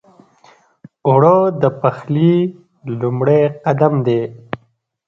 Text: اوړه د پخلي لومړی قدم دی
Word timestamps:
اوړه 1.07 1.37
د 1.61 1.63
پخلي 1.81 2.35
لومړی 3.01 3.41
قدم 3.65 3.93
دی 4.05 4.21